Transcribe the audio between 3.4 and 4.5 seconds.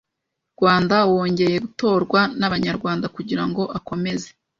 ngo akomeze